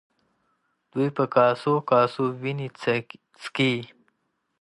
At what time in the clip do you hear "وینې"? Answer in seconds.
2.41-2.67